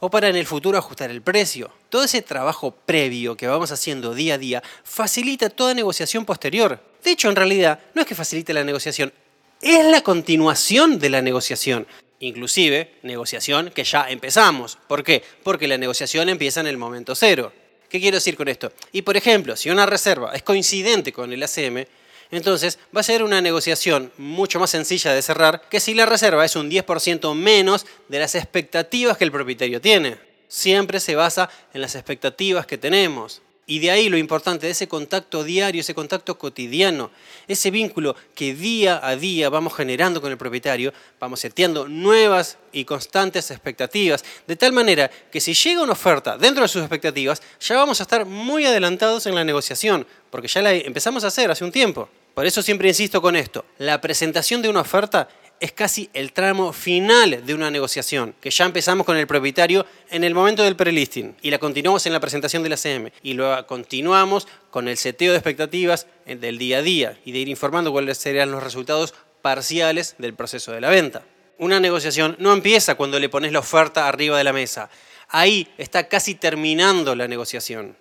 o 0.00 0.10
para 0.10 0.28
en 0.28 0.36
el 0.36 0.44
futuro 0.44 0.76
ajustar 0.76 1.10
el 1.10 1.22
precio. 1.22 1.70
Todo 1.88 2.04
ese 2.04 2.20
trabajo 2.20 2.74
previo 2.84 3.38
que 3.38 3.46
vamos 3.46 3.72
haciendo 3.72 4.12
día 4.12 4.34
a 4.34 4.38
día 4.38 4.62
facilita 4.84 5.48
toda 5.48 5.72
negociación 5.72 6.26
posterior. 6.26 6.78
De 7.02 7.12
hecho, 7.12 7.30
en 7.30 7.36
realidad, 7.36 7.80
no 7.94 8.02
es 8.02 8.06
que 8.06 8.14
facilite 8.14 8.52
la 8.52 8.64
negociación, 8.64 9.14
es 9.60 9.84
la 9.86 10.02
continuación 10.02 10.98
de 10.98 11.10
la 11.10 11.22
negociación. 11.22 11.86
Inclusive, 12.20 12.94
negociación 13.02 13.70
que 13.70 13.84
ya 13.84 14.08
empezamos. 14.08 14.78
¿Por 14.88 15.04
qué? 15.04 15.22
Porque 15.42 15.68
la 15.68 15.78
negociación 15.78 16.28
empieza 16.28 16.60
en 16.60 16.66
el 16.66 16.78
momento 16.78 17.14
cero. 17.14 17.52
¿Qué 17.88 18.00
quiero 18.00 18.16
decir 18.16 18.36
con 18.36 18.48
esto? 18.48 18.72
Y 18.92 19.02
por 19.02 19.16
ejemplo, 19.16 19.56
si 19.56 19.70
una 19.70 19.86
reserva 19.86 20.34
es 20.34 20.42
coincidente 20.42 21.12
con 21.12 21.32
el 21.32 21.42
ACM, 21.42 21.84
entonces 22.30 22.78
va 22.94 23.00
a 23.00 23.04
ser 23.04 23.22
una 23.22 23.40
negociación 23.40 24.12
mucho 24.18 24.58
más 24.58 24.70
sencilla 24.70 25.12
de 25.12 25.22
cerrar 25.22 25.62
que 25.68 25.78
si 25.78 25.94
la 25.94 26.06
reserva 26.06 26.44
es 26.44 26.56
un 26.56 26.70
10% 26.70 27.34
menos 27.34 27.86
de 28.08 28.18
las 28.18 28.34
expectativas 28.34 29.16
que 29.16 29.24
el 29.24 29.32
propietario 29.32 29.80
tiene. 29.80 30.18
Siempre 30.48 31.00
se 31.00 31.14
basa 31.14 31.50
en 31.72 31.80
las 31.80 31.94
expectativas 31.94 32.66
que 32.66 32.78
tenemos. 32.78 33.42
Y 33.68 33.80
de 33.80 33.90
ahí 33.90 34.08
lo 34.08 34.16
importante 34.16 34.66
de 34.66 34.72
ese 34.72 34.86
contacto 34.86 35.42
diario, 35.42 35.80
ese 35.80 35.92
contacto 35.92 36.38
cotidiano, 36.38 37.10
ese 37.48 37.72
vínculo 37.72 38.14
que 38.36 38.54
día 38.54 39.00
a 39.04 39.16
día 39.16 39.48
vamos 39.48 39.74
generando 39.74 40.20
con 40.20 40.30
el 40.30 40.38
propietario, 40.38 40.92
vamos 41.18 41.40
seteando 41.40 41.88
nuevas 41.88 42.58
y 42.70 42.84
constantes 42.84 43.50
expectativas, 43.50 44.24
de 44.46 44.54
tal 44.54 44.72
manera 44.72 45.10
que 45.32 45.40
si 45.40 45.52
llega 45.52 45.82
una 45.82 45.94
oferta 45.94 46.38
dentro 46.38 46.62
de 46.62 46.68
sus 46.68 46.80
expectativas, 46.80 47.42
ya 47.58 47.74
vamos 47.74 47.98
a 47.98 48.04
estar 48.04 48.24
muy 48.24 48.64
adelantados 48.66 49.26
en 49.26 49.34
la 49.34 49.42
negociación, 49.42 50.06
porque 50.30 50.46
ya 50.46 50.62
la 50.62 50.72
empezamos 50.72 51.24
a 51.24 51.28
hacer 51.28 51.50
hace 51.50 51.64
un 51.64 51.72
tiempo. 51.72 52.08
Por 52.34 52.46
eso 52.46 52.62
siempre 52.62 52.86
insisto 52.86 53.20
con 53.20 53.34
esto, 53.34 53.64
la 53.78 54.00
presentación 54.00 54.62
de 54.62 54.68
una 54.68 54.82
oferta 54.82 55.28
es 55.60 55.72
casi 55.72 56.10
el 56.12 56.32
tramo 56.32 56.72
final 56.72 57.44
de 57.44 57.54
una 57.54 57.70
negociación, 57.70 58.34
que 58.40 58.50
ya 58.50 58.64
empezamos 58.64 59.06
con 59.06 59.16
el 59.16 59.26
propietario 59.26 59.86
en 60.10 60.24
el 60.24 60.34
momento 60.34 60.62
del 60.62 60.76
prelisting 60.76 61.36
y 61.42 61.50
la 61.50 61.58
continuamos 61.58 62.06
en 62.06 62.12
la 62.12 62.20
presentación 62.20 62.62
de 62.62 62.68
la 62.68 62.76
CM 62.76 63.12
y 63.22 63.34
luego 63.34 63.66
continuamos 63.66 64.46
con 64.70 64.88
el 64.88 64.96
seteo 64.96 65.32
de 65.32 65.38
expectativas 65.38 66.06
del 66.26 66.58
día 66.58 66.78
a 66.78 66.82
día 66.82 67.18
y 67.24 67.32
de 67.32 67.38
ir 67.38 67.48
informando 67.48 67.92
cuáles 67.92 68.18
serían 68.18 68.50
los 68.50 68.62
resultados 68.62 69.14
parciales 69.40 70.16
del 70.18 70.34
proceso 70.34 70.72
de 70.72 70.80
la 70.80 70.90
venta. 70.90 71.22
Una 71.58 71.80
negociación 71.80 72.36
no 72.38 72.52
empieza 72.52 72.96
cuando 72.96 73.18
le 73.18 73.28
pones 73.28 73.52
la 73.52 73.60
oferta 73.60 74.08
arriba 74.08 74.36
de 74.36 74.44
la 74.44 74.52
mesa. 74.52 74.90
Ahí 75.28 75.68
está 75.78 76.08
casi 76.08 76.34
terminando 76.34 77.14
la 77.14 77.28
negociación. 77.28 77.96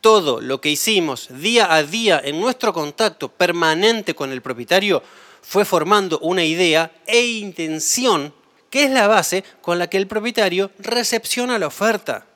Todo 0.00 0.40
lo 0.40 0.60
que 0.60 0.68
hicimos 0.68 1.28
día 1.30 1.74
a 1.74 1.82
día 1.82 2.20
en 2.22 2.40
nuestro 2.40 2.72
contacto 2.72 3.30
permanente 3.30 4.14
con 4.14 4.30
el 4.30 4.42
propietario 4.42 5.02
fue 5.46 5.64
formando 5.64 6.18
una 6.20 6.44
idea 6.44 6.90
e 7.06 7.24
intención 7.26 8.32
que 8.70 8.84
es 8.84 8.90
la 8.90 9.06
base 9.06 9.44
con 9.60 9.78
la 9.78 9.88
que 9.88 9.98
el 9.98 10.08
propietario 10.08 10.70
recepciona 10.78 11.58
la 11.58 11.68
oferta. 11.68 12.26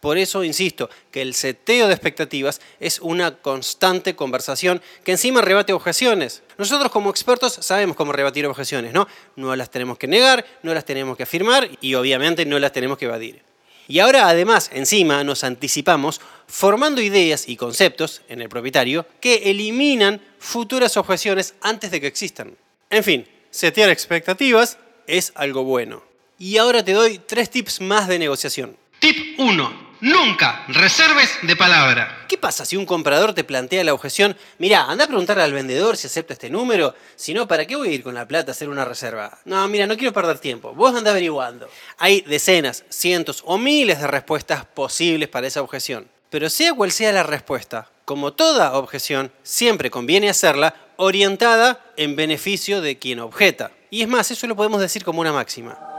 Por 0.00 0.16
eso 0.16 0.44
insisto 0.44 0.88
que 1.10 1.22
el 1.22 1.34
seteo 1.34 1.88
de 1.88 1.94
expectativas 1.94 2.60
es 2.78 3.00
una 3.00 3.38
constante 3.38 4.14
conversación 4.14 4.80
que 5.02 5.10
encima 5.10 5.40
rebate 5.40 5.72
objeciones. 5.72 6.42
Nosotros 6.56 6.92
como 6.92 7.10
expertos 7.10 7.58
sabemos 7.60 7.96
cómo 7.96 8.12
rebatir 8.12 8.46
objeciones, 8.46 8.92
¿no? 8.92 9.08
No 9.34 9.56
las 9.56 9.70
tenemos 9.70 9.98
que 9.98 10.06
negar, 10.06 10.46
no 10.62 10.72
las 10.72 10.84
tenemos 10.84 11.16
que 11.16 11.24
afirmar 11.24 11.68
y 11.80 11.94
obviamente 11.94 12.46
no 12.46 12.60
las 12.60 12.72
tenemos 12.72 12.96
que 12.96 13.06
evadir. 13.06 13.47
Y 13.88 14.00
ahora 14.00 14.28
además, 14.28 14.70
encima, 14.74 15.24
nos 15.24 15.44
anticipamos 15.44 16.20
formando 16.46 17.00
ideas 17.00 17.48
y 17.48 17.56
conceptos 17.56 18.20
en 18.28 18.42
el 18.42 18.50
propietario 18.50 19.06
que 19.18 19.50
eliminan 19.50 20.20
futuras 20.38 20.98
objeciones 20.98 21.54
antes 21.62 21.90
de 21.90 22.00
que 22.00 22.06
existan. 22.06 22.54
En 22.90 23.02
fin, 23.02 23.26
setear 23.50 23.88
expectativas 23.88 24.76
es 25.06 25.32
algo 25.34 25.64
bueno. 25.64 26.02
Y 26.38 26.58
ahora 26.58 26.84
te 26.84 26.92
doy 26.92 27.18
tres 27.18 27.48
tips 27.48 27.80
más 27.80 28.08
de 28.08 28.18
negociación. 28.18 28.76
Tip 29.00 29.40
1. 29.40 29.87
Nunca 30.00 30.64
reserves 30.68 31.28
de 31.42 31.56
palabra. 31.56 32.24
¿Qué 32.28 32.38
pasa 32.38 32.64
si 32.64 32.76
un 32.76 32.86
comprador 32.86 33.34
te 33.34 33.42
plantea 33.42 33.82
la 33.82 33.94
objeción? 33.94 34.36
Mira, 34.58 34.84
anda 34.84 35.04
a 35.04 35.06
preguntarle 35.08 35.42
al 35.42 35.52
vendedor 35.52 35.96
si 35.96 36.06
acepta 36.06 36.34
este 36.34 36.50
número. 36.50 36.94
Si 37.16 37.34
no, 37.34 37.48
¿para 37.48 37.66
qué 37.66 37.74
voy 37.74 37.88
a 37.88 37.92
ir 37.92 38.04
con 38.04 38.14
la 38.14 38.28
plata 38.28 38.52
a 38.52 38.54
hacer 38.54 38.68
una 38.68 38.84
reserva? 38.84 39.38
No, 39.44 39.66
mira, 39.66 39.88
no 39.88 39.96
quiero 39.96 40.12
perder 40.12 40.38
tiempo. 40.38 40.72
Vos 40.72 40.94
anda 40.94 41.10
averiguando. 41.10 41.68
Hay 41.98 42.20
decenas, 42.20 42.84
cientos 42.88 43.42
o 43.44 43.58
miles 43.58 44.00
de 44.00 44.06
respuestas 44.06 44.64
posibles 44.66 45.28
para 45.28 45.48
esa 45.48 45.62
objeción. 45.62 46.08
Pero 46.30 46.48
sea 46.48 46.74
cual 46.74 46.92
sea 46.92 47.10
la 47.10 47.24
respuesta, 47.24 47.90
como 48.04 48.32
toda 48.34 48.74
objeción, 48.74 49.32
siempre 49.42 49.90
conviene 49.90 50.30
hacerla 50.30 50.76
orientada 50.96 51.84
en 51.96 52.14
beneficio 52.14 52.80
de 52.80 52.98
quien 52.98 53.18
objeta. 53.18 53.72
Y 53.90 54.02
es 54.02 54.08
más, 54.08 54.30
eso 54.30 54.46
lo 54.46 54.54
podemos 54.54 54.80
decir 54.80 55.02
como 55.02 55.22
una 55.22 55.32
máxima. 55.32 55.97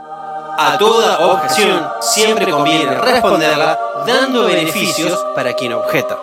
A 0.62 0.76
toda 0.76 1.20
objeción 1.20 1.88
siempre 2.02 2.52
conviene 2.52 2.94
responderla 2.94 3.80
dando 4.06 4.44
beneficios 4.44 5.18
para 5.34 5.54
quien 5.54 5.72
objeta. 5.72 6.18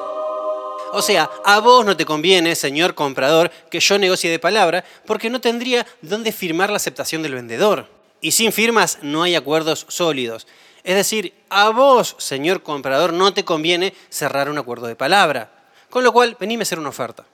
O 0.94 1.01
sea, 1.01 1.27
a 1.44 1.60
vos 1.60 1.84
no 1.84 1.98
te 1.98 2.06
conviene, 2.06 2.53
señor 2.53 2.94
comprador, 2.94 3.50
que 3.72 3.79
yo 3.79 3.98
negocie 3.98 4.29
de 4.29 4.38
palabra, 4.38 4.86
porque 5.08 5.32
no 5.32 5.41
tendría 5.41 5.88
dónde 6.03 6.32
firmar 6.32 6.70
la 6.70 6.75
aceptación 6.75 7.24
del 7.24 7.34
vendedor. 7.34 7.88
Y 8.22 8.34
sin 8.34 8.51
firmas 8.51 9.00
no 9.01 9.24
hay 9.24 9.34
acuerdos 9.34 9.88
sólidos. 9.89 10.46
Es 10.84 10.94
decir, 10.94 11.34
a 11.50 11.70
vos, 11.70 12.15
señor 12.20 12.62
comprador, 12.62 13.13
no 13.13 13.34
te 13.34 13.44
conviene 13.44 13.96
cerrar 14.10 14.51
un 14.51 14.60
acuerdo 14.60 14.86
de 14.86 14.96
palabra. 14.96 15.50
Con 15.89 16.03
lo 16.03 16.13
cual, 16.13 16.38
venime 16.39 16.62
a 16.62 16.65
hacer 16.65 16.77
una 16.77 16.89
oferta. 16.89 17.25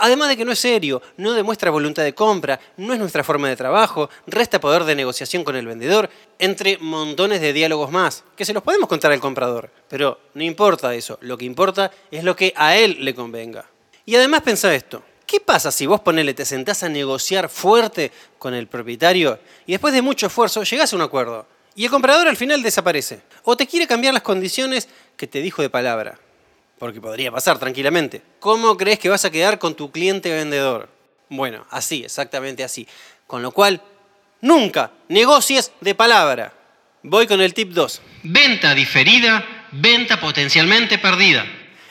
Además 0.00 0.28
de 0.28 0.36
que 0.36 0.44
no 0.44 0.52
es 0.52 0.60
serio, 0.60 1.02
no 1.16 1.32
demuestra 1.32 1.72
voluntad 1.72 2.04
de 2.04 2.14
compra, 2.14 2.60
no 2.76 2.92
es 2.92 3.00
nuestra 3.00 3.24
forma 3.24 3.48
de 3.48 3.56
trabajo, 3.56 4.08
resta 4.28 4.60
poder 4.60 4.84
de 4.84 4.94
negociación 4.94 5.42
con 5.42 5.56
el 5.56 5.66
vendedor, 5.66 6.08
entre 6.38 6.78
montones 6.78 7.40
de 7.40 7.52
diálogos 7.52 7.90
más, 7.90 8.22
que 8.36 8.44
se 8.44 8.52
los 8.52 8.62
podemos 8.62 8.88
contar 8.88 9.10
al 9.10 9.18
comprador. 9.18 9.72
Pero 9.88 10.20
no 10.34 10.44
importa 10.44 10.94
eso, 10.94 11.18
lo 11.20 11.36
que 11.36 11.46
importa 11.46 11.90
es 12.12 12.22
lo 12.22 12.36
que 12.36 12.52
a 12.54 12.76
él 12.76 12.98
le 13.00 13.12
convenga. 13.12 13.66
Y 14.06 14.14
además 14.14 14.42
pensa 14.42 14.72
esto, 14.72 15.02
¿qué 15.26 15.40
pasa 15.40 15.72
si 15.72 15.86
vos 15.86 16.00
ponele, 16.00 16.32
te 16.32 16.44
sentás 16.44 16.84
a 16.84 16.88
negociar 16.88 17.48
fuerte 17.48 18.12
con 18.38 18.54
el 18.54 18.68
propietario 18.68 19.40
y 19.66 19.72
después 19.72 19.92
de 19.92 20.02
mucho 20.02 20.26
esfuerzo 20.28 20.62
llegás 20.62 20.92
a 20.92 20.96
un 20.96 21.02
acuerdo? 21.02 21.44
Y 21.74 21.84
el 21.84 21.90
comprador 21.90 22.28
al 22.28 22.36
final 22.36 22.62
desaparece. 22.62 23.20
O 23.42 23.56
te 23.56 23.66
quiere 23.66 23.88
cambiar 23.88 24.14
las 24.14 24.22
condiciones 24.22 24.88
que 25.16 25.26
te 25.26 25.40
dijo 25.42 25.62
de 25.62 25.70
palabra 25.70 26.18
porque 26.78 27.00
podría 27.00 27.30
pasar 27.32 27.58
tranquilamente. 27.58 28.22
¿Cómo 28.40 28.76
crees 28.76 28.98
que 28.98 29.08
vas 29.08 29.24
a 29.24 29.30
quedar 29.30 29.58
con 29.58 29.74
tu 29.74 29.90
cliente 29.90 30.30
vendedor? 30.30 30.88
Bueno, 31.28 31.66
así, 31.70 32.04
exactamente 32.04 32.64
así. 32.64 32.86
Con 33.26 33.42
lo 33.42 33.50
cual, 33.50 33.82
nunca 34.40 34.92
negocies 35.08 35.72
de 35.80 35.94
palabra. 35.94 36.52
Voy 37.02 37.26
con 37.26 37.40
el 37.40 37.54
tip 37.54 37.70
2. 37.70 38.02
Venta 38.24 38.74
diferida, 38.74 39.44
venta 39.72 40.20
potencialmente 40.20 40.98
perdida. 40.98 41.44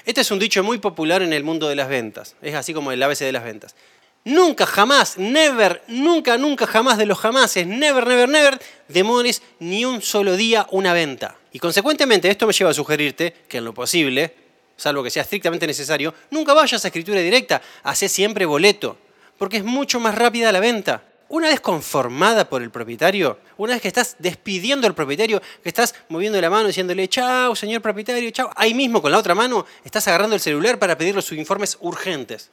Este 0.06 0.22
es 0.22 0.32
un 0.32 0.40
dicho 0.40 0.64
muy 0.64 0.78
popular 0.78 1.22
en 1.22 1.34
el 1.34 1.44
mundo 1.44 1.68
de 1.68 1.76
las 1.76 1.90
ventas. 1.90 2.36
Es 2.42 2.56
así 2.56 2.74
como 2.74 2.92
el 2.92 3.04
ABC 3.04 3.20
de 3.20 3.32
las 3.32 3.44
ventas. 3.44 3.76
Nunca, 4.24 4.66
jamás, 4.66 5.18
never, 5.18 5.84
nunca, 5.88 6.38
nunca, 6.38 6.68
jamás 6.68 6.98
de 6.98 7.06
los 7.06 7.18
jamases, 7.18 7.66
never, 7.66 8.06
never, 8.06 8.28
never, 8.28 8.60
demores 8.90 9.42
ni 9.60 9.86
un 9.86 10.02
solo 10.02 10.36
día 10.36 10.68
una 10.72 10.92
venta. 10.92 11.38
Y 11.54 11.60
consecuentemente 11.60 12.30
esto 12.30 12.46
me 12.46 12.52
lleva 12.52 12.72
a 12.72 12.74
sugerirte 12.74 13.34
que 13.48 13.60
en 13.60 13.66
lo 13.66 13.74
posible 13.74 14.47
salvo 14.78 15.04
que 15.04 15.10
sea 15.10 15.24
estrictamente 15.24 15.68
necesario, 15.68 16.14
nunca 16.32 16.54
vayas 16.54 16.86
a 16.86 16.88
escritura 16.88 17.20
directa, 17.20 17.62
hace 17.84 18.08
siempre 18.08 18.46
boleto, 18.46 18.98
porque 19.38 19.58
es 19.58 19.64
mucho 19.64 20.00
más 20.00 20.16
rápida 20.16 20.52
la 20.52 20.60
venta. 20.60 21.04
Una 21.30 21.50
vez 21.50 21.60
conformada 21.60 22.50
por 22.50 22.64
el 22.64 22.72
propietario, 22.72 23.38
una 23.58 23.74
vez 23.74 23.82
que 23.82 23.90
estás 23.90 24.16
despidiendo 24.18 24.88
al 24.88 24.96
propietario, 24.96 25.42
que 25.62 25.68
estás 25.68 25.94
moviendo 26.08 26.40
la 26.40 26.50
mano 26.50 26.68
diciéndole, 26.68 27.10
chao, 27.10 27.54
señor 27.54 27.82
propietario, 27.82 28.32
chao, 28.32 28.50
ahí 28.56 28.74
mismo 28.74 29.02
con 29.02 29.12
la 29.12 29.18
otra 29.18 29.36
mano 29.36 29.66
estás 29.84 30.08
agarrando 30.08 30.36
el 30.36 30.42
celular 30.42 30.80
para 30.80 30.98
pedirle 30.98 31.22
sus 31.22 31.38
informes 31.38 31.78
urgentes. 31.82 32.50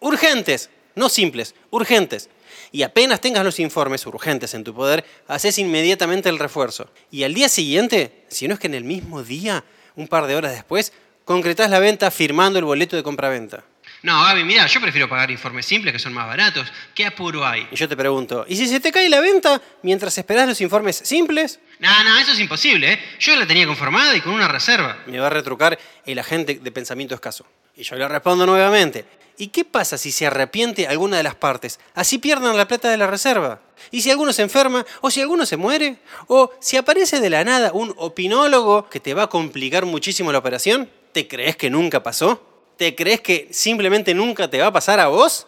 Urgentes, 0.00 0.70
no 0.94 1.10
simples, 1.10 1.54
urgentes. 1.70 2.30
Y 2.72 2.82
apenas 2.82 3.20
tengas 3.20 3.44
los 3.44 3.60
informes 3.60 4.06
urgentes 4.06 4.54
en 4.54 4.64
tu 4.64 4.74
poder, 4.74 5.04
haces 5.26 5.58
inmediatamente 5.58 6.30
el 6.30 6.38
refuerzo. 6.38 6.88
Y 7.10 7.24
al 7.24 7.34
día 7.34 7.50
siguiente, 7.50 8.24
si 8.28 8.48
no 8.48 8.54
es 8.54 8.60
que 8.60 8.68
en 8.68 8.74
el 8.74 8.84
mismo 8.84 9.22
día, 9.22 9.64
un 9.96 10.08
par 10.08 10.26
de 10.26 10.34
horas 10.34 10.52
después, 10.52 10.92
concretás 11.28 11.68
la 11.68 11.78
venta 11.78 12.10
firmando 12.10 12.58
el 12.58 12.64
boleto 12.64 12.96
de 12.96 13.02
compra-venta. 13.02 13.62
No, 14.02 14.24
Gaby, 14.24 14.44
mira, 14.44 14.66
yo 14.66 14.80
prefiero 14.80 15.10
pagar 15.10 15.30
informes 15.30 15.66
simples 15.66 15.92
que 15.92 15.98
son 15.98 16.14
más 16.14 16.26
baratos. 16.26 16.72
¿Qué 16.94 17.04
apuro 17.04 17.46
hay? 17.46 17.68
Y 17.70 17.76
yo 17.76 17.86
te 17.86 17.98
pregunto, 17.98 18.46
¿y 18.48 18.56
si 18.56 18.66
se 18.66 18.80
te 18.80 18.90
cae 18.90 19.10
la 19.10 19.20
venta 19.20 19.60
mientras 19.82 20.16
esperás 20.16 20.48
los 20.48 20.58
informes 20.62 20.96
simples? 20.96 21.60
No, 21.80 22.02
no, 22.02 22.18
eso 22.18 22.32
es 22.32 22.40
imposible, 22.40 22.94
¿eh? 22.94 23.00
Yo 23.20 23.36
la 23.36 23.46
tenía 23.46 23.66
conformada 23.66 24.16
y 24.16 24.22
con 24.22 24.32
una 24.32 24.48
reserva. 24.48 24.96
Me 25.06 25.18
va 25.20 25.26
a 25.26 25.30
retrucar 25.30 25.78
el 26.06 26.18
agente 26.18 26.60
de 26.62 26.72
pensamiento 26.72 27.14
escaso. 27.14 27.44
Y 27.76 27.82
yo 27.82 27.96
le 27.96 28.08
respondo 28.08 28.46
nuevamente. 28.46 29.04
¿Y 29.36 29.48
qué 29.48 29.66
pasa 29.66 29.98
si 29.98 30.10
se 30.10 30.26
arrepiente 30.26 30.88
alguna 30.88 31.18
de 31.18 31.24
las 31.24 31.34
partes? 31.34 31.78
Así 31.94 32.16
pierdan 32.16 32.56
la 32.56 32.66
plata 32.66 32.90
de 32.90 32.96
la 32.96 33.06
reserva. 33.06 33.60
¿Y 33.90 34.00
si 34.00 34.10
alguno 34.10 34.32
se 34.32 34.42
enferma? 34.42 34.86
¿O 35.02 35.10
si 35.10 35.20
alguno 35.20 35.44
se 35.44 35.58
muere? 35.58 35.98
¿O 36.26 36.52
si 36.58 36.78
aparece 36.78 37.20
de 37.20 37.28
la 37.28 37.44
nada 37.44 37.70
un 37.74 37.94
opinólogo 37.98 38.88
que 38.88 38.98
te 38.98 39.12
va 39.12 39.24
a 39.24 39.28
complicar 39.28 39.84
muchísimo 39.84 40.32
la 40.32 40.38
operación? 40.38 40.88
¿Te 41.12 41.26
crees 41.26 41.56
que 41.56 41.70
nunca 41.70 42.02
pasó? 42.02 42.44
¿Te 42.76 42.94
crees 42.94 43.20
que 43.20 43.48
simplemente 43.50 44.14
nunca 44.14 44.48
te 44.48 44.58
va 44.60 44.66
a 44.66 44.72
pasar 44.72 45.00
a 45.00 45.08
vos? 45.08 45.46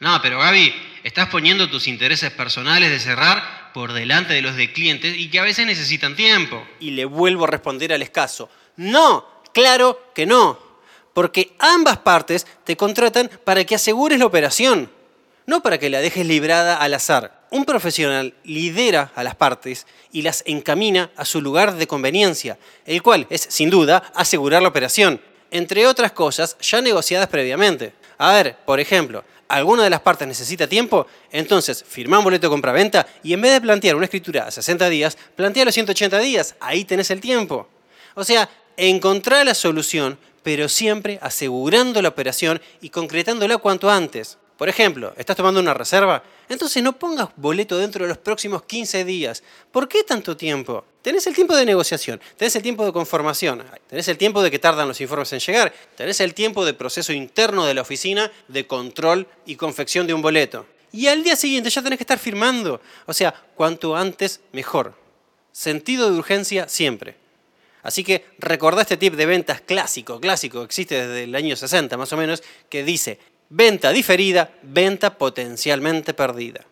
No, 0.00 0.20
pero 0.22 0.38
Gaby, 0.38 0.74
estás 1.02 1.28
poniendo 1.28 1.68
tus 1.68 1.88
intereses 1.88 2.30
personales 2.30 2.90
de 2.90 3.00
cerrar 3.00 3.72
por 3.74 3.92
delante 3.92 4.34
de 4.34 4.42
los 4.42 4.56
de 4.56 4.72
clientes 4.72 5.16
y 5.16 5.30
que 5.30 5.40
a 5.40 5.42
veces 5.42 5.66
necesitan 5.66 6.16
tiempo. 6.16 6.62
Y 6.80 6.92
le 6.92 7.04
vuelvo 7.04 7.44
a 7.44 7.48
responder 7.48 7.92
al 7.92 8.02
escaso. 8.02 8.48
No, 8.76 9.26
claro 9.52 10.10
que 10.14 10.26
no. 10.26 10.58
Porque 11.12 11.54
ambas 11.58 11.98
partes 11.98 12.46
te 12.64 12.76
contratan 12.76 13.30
para 13.44 13.64
que 13.64 13.74
asegures 13.74 14.18
la 14.18 14.26
operación, 14.26 14.90
no 15.46 15.62
para 15.62 15.78
que 15.78 15.90
la 15.90 16.00
dejes 16.00 16.26
librada 16.26 16.76
al 16.76 16.94
azar 16.94 17.37
un 17.50 17.64
profesional 17.64 18.34
lidera 18.44 19.12
a 19.14 19.24
las 19.24 19.34
partes 19.34 19.86
y 20.12 20.22
las 20.22 20.42
encamina 20.46 21.10
a 21.16 21.24
su 21.24 21.40
lugar 21.40 21.74
de 21.74 21.86
conveniencia, 21.86 22.58
el 22.84 23.02
cual 23.02 23.26
es, 23.30 23.46
sin 23.48 23.70
duda, 23.70 24.12
asegurar 24.14 24.62
la 24.62 24.68
operación, 24.68 25.20
entre 25.50 25.86
otras 25.86 26.12
cosas 26.12 26.56
ya 26.60 26.80
negociadas 26.80 27.28
previamente. 27.28 27.92
A 28.18 28.32
ver, 28.32 28.56
por 28.64 28.80
ejemplo, 28.80 29.24
alguna 29.48 29.84
de 29.84 29.90
las 29.90 30.00
partes 30.00 30.28
necesita 30.28 30.66
tiempo, 30.66 31.06
entonces 31.32 31.84
firma 31.86 32.18
un 32.18 32.24
boleto 32.24 32.46
de 32.46 32.50
compraventa 32.50 33.06
y 33.22 33.32
en 33.32 33.40
vez 33.40 33.52
de 33.52 33.60
plantear 33.60 33.96
una 33.96 34.04
escritura 34.04 34.46
a 34.46 34.50
60 34.50 34.88
días, 34.88 35.16
plantea 35.34 35.64
los 35.64 35.74
180 35.74 36.18
días, 36.18 36.54
ahí 36.60 36.84
tenés 36.84 37.10
el 37.10 37.20
tiempo. 37.20 37.68
O 38.14 38.24
sea, 38.24 38.48
encontrar 38.76 39.46
la 39.46 39.54
solución, 39.54 40.18
pero 40.42 40.68
siempre 40.68 41.18
asegurando 41.22 42.02
la 42.02 42.08
operación 42.08 42.60
y 42.80 42.90
concretándola 42.90 43.58
cuanto 43.58 43.90
antes. 43.90 44.38
Por 44.58 44.68
ejemplo, 44.68 45.14
¿estás 45.16 45.36
tomando 45.36 45.60
una 45.60 45.72
reserva? 45.72 46.20
Entonces 46.48 46.82
no 46.82 46.98
pongas 46.98 47.28
boleto 47.36 47.78
dentro 47.78 48.04
de 48.04 48.08
los 48.08 48.18
próximos 48.18 48.64
15 48.64 49.04
días. 49.04 49.44
¿Por 49.70 49.88
qué 49.88 50.02
tanto 50.02 50.36
tiempo? 50.36 50.84
Tenés 51.00 51.28
el 51.28 51.34
tiempo 51.36 51.54
de 51.54 51.64
negociación, 51.64 52.20
tenés 52.36 52.56
el 52.56 52.62
tiempo 52.62 52.84
de 52.84 52.92
conformación, 52.92 53.62
tenés 53.88 54.08
el 54.08 54.18
tiempo 54.18 54.42
de 54.42 54.50
que 54.50 54.58
tardan 54.58 54.88
los 54.88 55.00
informes 55.00 55.32
en 55.32 55.38
llegar, 55.38 55.72
tenés 55.96 56.20
el 56.20 56.34
tiempo 56.34 56.64
de 56.64 56.74
proceso 56.74 57.12
interno 57.12 57.66
de 57.66 57.74
la 57.74 57.82
oficina 57.82 58.32
de 58.48 58.66
control 58.66 59.28
y 59.46 59.54
confección 59.54 60.08
de 60.08 60.14
un 60.14 60.22
boleto. 60.22 60.66
Y 60.90 61.06
al 61.06 61.22
día 61.22 61.36
siguiente 61.36 61.70
ya 61.70 61.80
tenés 61.80 61.98
que 61.98 62.02
estar 62.02 62.18
firmando. 62.18 62.80
O 63.06 63.12
sea, 63.12 63.32
cuanto 63.54 63.94
antes, 63.94 64.40
mejor. 64.50 64.94
Sentido 65.52 66.10
de 66.10 66.18
urgencia 66.18 66.68
siempre. 66.68 67.14
Así 67.84 68.02
que 68.02 68.24
recordá 68.38 68.82
este 68.82 68.96
tip 68.96 69.14
de 69.14 69.24
ventas 69.24 69.60
clásico, 69.60 70.18
clásico, 70.18 70.64
existe 70.64 71.06
desde 71.06 71.24
el 71.24 71.34
año 71.36 71.54
60 71.54 71.96
más 71.96 72.12
o 72.12 72.16
menos, 72.16 72.42
que 72.68 72.82
dice, 72.82 73.20
Venta 73.50 73.92
diferida, 73.92 74.50
venta 74.62 75.16
potencialmente 75.16 76.12
perdida. 76.12 76.66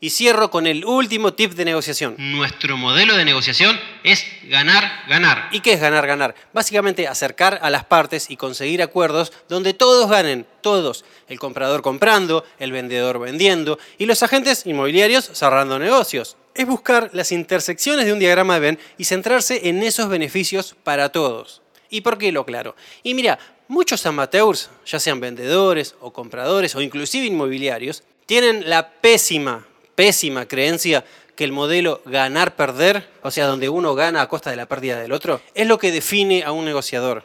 Y 0.00 0.10
cierro 0.10 0.50
con 0.50 0.66
el 0.66 0.84
último 0.84 1.34
tip 1.34 1.52
de 1.52 1.64
negociación. 1.64 2.16
Nuestro 2.18 2.76
modelo 2.76 3.16
de 3.16 3.24
negociación 3.24 3.78
es 4.02 4.26
ganar, 4.42 5.04
ganar. 5.08 5.48
¿Y 5.52 5.60
qué 5.60 5.74
es 5.74 5.80
ganar, 5.80 6.06
ganar? 6.06 6.34
Básicamente 6.52 7.06
acercar 7.06 7.60
a 7.62 7.70
las 7.70 7.84
partes 7.84 8.28
y 8.28 8.36
conseguir 8.36 8.82
acuerdos 8.82 9.32
donde 9.48 9.72
todos 9.72 10.10
ganen, 10.10 10.46
todos. 10.62 11.04
El 11.28 11.38
comprador 11.38 11.80
comprando, 11.80 12.44
el 12.58 12.72
vendedor 12.72 13.20
vendiendo 13.20 13.78
y 13.96 14.06
los 14.06 14.22
agentes 14.24 14.66
inmobiliarios 14.66 15.30
cerrando 15.32 15.78
negocios. 15.78 16.36
Es 16.54 16.66
buscar 16.66 17.10
las 17.12 17.30
intersecciones 17.30 18.04
de 18.04 18.12
un 18.12 18.18
diagrama 18.18 18.54
de 18.54 18.60
Venn 18.60 18.78
y 18.98 19.04
centrarse 19.04 19.68
en 19.68 19.82
esos 19.82 20.08
beneficios 20.08 20.74
para 20.82 21.08
todos. 21.08 21.62
¿Y 21.88 22.00
por 22.00 22.18
qué 22.18 22.32
lo 22.32 22.44
claro? 22.44 22.74
Y 23.02 23.14
mira, 23.14 23.38
Muchos 23.68 24.06
amateurs, 24.06 24.70
ya 24.86 25.00
sean 25.00 25.18
vendedores 25.18 25.96
o 26.00 26.12
compradores 26.12 26.76
o 26.76 26.80
inclusive 26.80 27.26
inmobiliarios, 27.26 28.04
tienen 28.24 28.70
la 28.70 28.88
pésima, 28.88 29.66
pésima 29.96 30.46
creencia 30.46 31.04
que 31.34 31.42
el 31.42 31.52
modelo 31.52 32.00
ganar-perder, 32.04 33.08
o 33.22 33.30
sea, 33.30 33.46
donde 33.46 33.68
uno 33.68 33.94
gana 33.94 34.22
a 34.22 34.28
costa 34.28 34.50
de 34.50 34.56
la 34.56 34.66
pérdida 34.66 35.00
del 35.00 35.12
otro, 35.12 35.40
es 35.54 35.66
lo 35.66 35.78
que 35.78 35.90
define 35.90 36.44
a 36.44 36.52
un 36.52 36.64
negociador. 36.64 37.24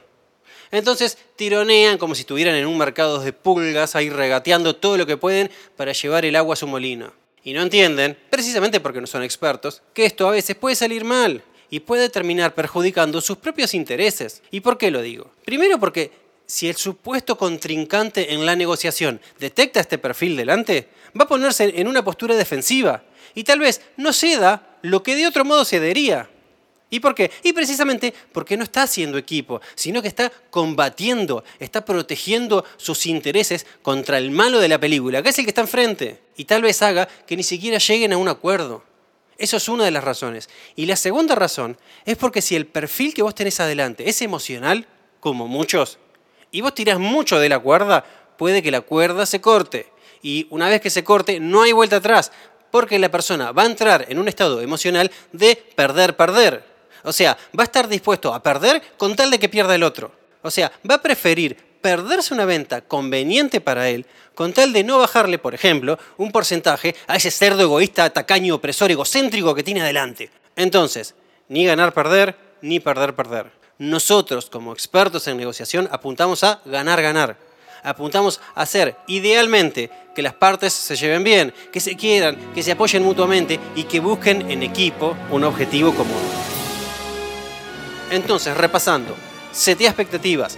Entonces 0.72 1.18
tironean 1.36 1.98
como 1.98 2.16
si 2.16 2.22
estuvieran 2.22 2.56
en 2.56 2.66
un 2.66 2.78
mercado 2.78 3.20
de 3.20 3.34
pulgas, 3.34 3.96
ahí 3.96 4.10
regateando 4.10 4.76
todo 4.76 4.98
lo 4.98 5.06
que 5.06 5.18
pueden 5.18 5.52
para 5.78 5.92
llevar 5.92 6.26
el 6.26 6.36
agua 6.36 6.54
a 6.54 6.58
su 6.58 6.66
molino. 6.66 7.14
Y 7.44 7.54
no 7.54 7.62
entienden, 7.62 8.18
precisamente 8.30 8.80
porque 8.80 9.02
no 9.02 9.08
son 9.08 9.24
expertos, 9.24 9.82
que 9.94 10.06
esto 10.06 10.28
a 10.28 10.32
veces 10.32 10.56
puede 10.56 10.76
salir 10.76 11.04
mal 11.04 11.44
y 11.70 11.80
puede 11.80 12.10
terminar 12.10 12.54
perjudicando 12.54 13.22
sus 13.22 13.38
propios 13.38 13.74
intereses. 13.74 14.44
¿Y 14.52 14.60
por 14.60 14.78
qué 14.78 14.92
lo 14.92 15.02
digo? 15.02 15.32
Primero 15.46 15.80
porque 15.80 16.12
si 16.52 16.68
el 16.68 16.76
supuesto 16.76 17.38
contrincante 17.38 18.34
en 18.34 18.46
la 18.46 18.58
negociación 18.58 19.22
detecta 19.40 19.80
este 19.80 19.98
perfil 19.98 20.36
delante, 20.36 20.90
va 21.18 21.24
a 21.24 21.28
ponerse 21.30 21.80
en 21.80 21.88
una 21.88 22.04
postura 22.04 22.36
defensiva 22.36 23.06
y 23.34 23.46
tal 23.46 23.60
vez 23.60 23.80
no 23.96 24.12
ceda 24.12 24.78
lo 24.82 25.02
que 25.02 25.16
de 25.16 25.28
otro 25.28 25.46
modo 25.46 25.64
cedería. 25.64 26.30
¿Y 26.90 27.00
por 27.00 27.16
qué? 27.16 27.32
Y 27.44 27.54
precisamente 27.54 28.14
porque 28.34 28.58
no 28.58 28.66
está 28.66 28.84
haciendo 28.84 29.18
equipo, 29.18 29.62
sino 29.76 30.02
que 30.02 30.10
está 30.10 30.30
combatiendo, 30.50 31.46
está 31.58 31.86
protegiendo 31.86 32.66
sus 32.76 33.06
intereses 33.06 33.66
contra 33.82 34.18
el 34.18 34.30
malo 34.30 34.60
de 34.60 34.68
la 34.68 34.78
película, 34.78 35.24
que 35.24 35.30
es 35.30 35.40
el 35.40 35.46
que 35.46 35.52
está 35.52 35.62
enfrente. 35.62 36.20
Y 36.36 36.44
tal 36.44 36.64
vez 36.64 36.82
haga 36.82 37.08
que 37.26 37.38
ni 37.38 37.44
siquiera 37.44 37.78
lleguen 37.78 38.12
a 38.12 38.18
un 38.18 38.28
acuerdo. 38.28 38.84
Eso 39.38 39.56
es 39.56 39.70
una 39.70 39.86
de 39.86 39.92
las 39.92 40.04
razones. 40.04 40.50
Y 40.76 40.86
la 40.86 40.98
segunda 40.98 41.34
razón 41.34 41.78
es 42.04 42.18
porque 42.18 42.42
si 42.42 42.58
el 42.58 42.68
perfil 42.68 43.14
que 43.14 43.24
vos 43.24 43.36
tenés 43.36 43.62
adelante 43.62 44.10
es 44.10 44.22
emocional, 44.22 44.86
como 45.22 45.48
muchos, 45.48 45.98
y 46.52 46.62
vos 46.62 46.74
tirás 46.74 47.00
mucho 47.00 47.40
de 47.40 47.50
la 47.50 47.60
cuerda, 47.60 48.04
puede 48.38 48.62
que 48.62 48.72
la 48.72 48.82
cuerda 48.82 49.26
se 49.26 49.42
corte. 49.42 49.92
Y 50.22 50.48
una 50.50 50.70
vez 50.70 50.82
que 50.82 50.90
se 50.90 51.04
corte, 51.04 51.40
no 51.40 51.64
hay 51.64 51.72
vuelta 51.72 51.98
atrás, 51.98 52.32
porque 52.70 53.00
la 53.00 53.10
persona 53.10 53.52
va 53.52 53.64
a 53.64 53.68
entrar 53.68 54.06
en 54.10 54.20
un 54.20 54.28
estado 54.28 54.62
emocional 54.62 55.12
de 55.32 55.56
perder, 55.56 56.16
perder. 56.16 56.64
O 57.04 57.12
sea, 57.14 57.38
va 57.58 57.64
a 57.64 57.66
estar 57.66 57.88
dispuesto 57.88 58.34
a 58.34 58.44
perder 58.44 58.82
con 58.98 59.16
tal 59.16 59.32
de 59.32 59.40
que 59.40 59.50
pierda 59.50 59.76
el 59.76 59.84
otro. 59.84 60.12
O 60.42 60.52
sea, 60.52 60.72
va 60.90 60.96
a 60.96 61.02
preferir 61.02 61.58
perderse 61.82 62.34
una 62.34 62.46
venta 62.46 62.82
conveniente 62.82 63.60
para 63.60 63.90
él 63.90 64.06
con 64.36 64.54
tal 64.54 64.72
de 64.72 64.84
no 64.84 65.00
bajarle, 65.00 65.40
por 65.40 65.54
ejemplo, 65.54 66.00
un 66.18 66.32
porcentaje 66.32 66.96
a 67.08 67.16
ese 67.16 67.32
cerdo 67.32 67.64
egoísta, 67.64 68.10
tacaño, 68.12 68.56
opresor, 68.56 68.92
egocéntrico 68.92 69.54
que 69.54 69.64
tiene 69.64 69.82
adelante. 69.82 70.30
Entonces, 70.56 71.16
ni 71.50 71.66
ganar, 71.66 71.94
perder, 71.94 72.36
ni 72.62 72.80
perder, 72.80 73.16
perder. 73.16 73.52
Nosotros, 73.78 74.50
como 74.50 74.74
expertos 74.74 75.28
en 75.28 75.38
negociación, 75.38 75.90
apuntamos 75.92 76.44
a 76.44 76.62
ganar, 76.66 77.02
ganar. 77.02 77.38
Apuntamos 77.84 78.40
a 78.54 78.62
hacer, 78.62 78.96
idealmente, 79.08 79.90
que 80.14 80.22
las 80.22 80.34
partes 80.34 80.74
se 80.74 80.96
lleven 80.96 81.24
bien, 81.24 81.54
que 81.72 81.80
se 81.80 81.96
quieran, 81.96 82.38
que 82.54 82.62
se 82.62 82.74
apoyen 82.74 83.04
mutuamente 83.04 83.60
y 83.76 83.84
que 83.84 84.00
busquen 84.00 84.52
en 84.52 84.62
equipo 84.62 85.18
un 85.32 85.44
objetivo 85.44 85.94
común. 85.94 86.22
Entonces, 88.12 88.56
repasando, 88.56 89.16
setea 89.52 89.90
expectativas, 89.90 90.58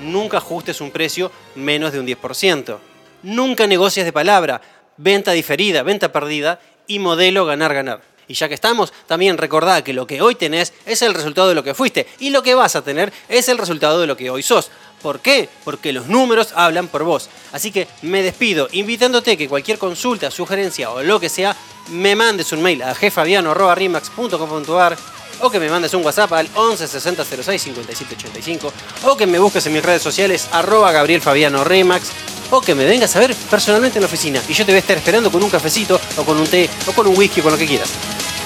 nunca 0.00 0.38
ajustes 0.38 0.80
un 0.80 0.90
precio 0.90 1.30
menos 1.54 1.92
de 1.92 2.00
un 2.00 2.06
10%, 2.06 2.78
nunca 3.22 3.66
negocias 3.66 4.06
de 4.06 4.12
palabra, 4.12 4.60
venta 4.96 5.32
diferida, 5.32 5.82
venta 5.82 6.12
perdida 6.12 6.60
y 6.86 6.98
modelo 6.98 7.46
ganar-ganar. 7.46 8.13
Y 8.28 8.34
ya 8.34 8.46
que 8.48 8.54
estamos, 8.54 8.92
también 9.06 9.38
recordá 9.38 9.84
que 9.84 9.92
lo 9.92 10.06
que 10.06 10.22
hoy 10.22 10.34
tenés 10.34 10.72
es 10.86 11.02
el 11.02 11.14
resultado 11.14 11.48
de 11.48 11.54
lo 11.54 11.62
que 11.62 11.74
fuiste 11.74 12.08
y 12.18 12.30
lo 12.30 12.42
que 12.42 12.54
vas 12.54 12.74
a 12.76 12.82
tener 12.82 13.12
es 13.28 13.48
el 13.48 13.58
resultado 13.58 14.00
de 14.00 14.06
lo 14.06 14.16
que 14.16 14.30
hoy 14.30 14.42
sos. 14.42 14.70
¿Por 15.02 15.20
qué? 15.20 15.50
Porque 15.64 15.92
los 15.92 16.06
números 16.06 16.52
hablan 16.54 16.88
por 16.88 17.04
vos. 17.04 17.28
Así 17.52 17.70
que 17.70 17.86
me 18.02 18.22
despido 18.22 18.68
invitándote 18.72 19.36
que 19.36 19.48
cualquier 19.48 19.78
consulta, 19.78 20.30
sugerencia 20.30 20.90
o 20.90 21.02
lo 21.02 21.20
que 21.20 21.28
sea, 21.28 21.54
me 21.90 22.16
mandes 22.16 22.52
un 22.52 22.62
mail 22.62 22.82
a 22.82 22.94
gfabiano.rimax.com.ar 22.94 24.96
o 25.40 25.50
que 25.50 25.60
me 25.60 25.68
mandes 25.68 25.92
un 25.92 26.02
WhatsApp 26.04 26.32
al 26.32 26.48
11 26.54 26.88
60 26.88 27.22
06 27.24 27.62
57 27.62 28.14
85 28.14 28.72
o 29.04 29.16
que 29.16 29.26
me 29.26 29.38
busques 29.38 29.66
en 29.66 29.74
mis 29.74 29.84
redes 29.84 30.00
sociales 30.00 30.48
arroba 30.52 30.90
Gabriel 30.92 31.20
Fabiano 31.20 31.64
Remax 31.64 32.33
o 32.50 32.60
que 32.60 32.74
me 32.74 32.84
vengas 32.84 33.14
a 33.16 33.20
ver 33.20 33.34
personalmente 33.34 33.98
en 33.98 34.02
la 34.02 34.06
oficina 34.06 34.40
y 34.48 34.52
yo 34.52 34.64
te 34.64 34.72
voy 34.72 34.76
a 34.76 34.80
estar 34.80 34.96
esperando 34.96 35.30
con 35.30 35.42
un 35.42 35.50
cafecito 35.50 36.00
o 36.16 36.24
con 36.24 36.38
un 36.38 36.46
té 36.46 36.68
o 36.86 36.92
con 36.92 37.06
un 37.06 37.16
whisky 37.16 37.40
o 37.40 37.42
con 37.44 37.52
lo 37.52 37.58
que 37.58 37.66
quieras. 37.66 37.90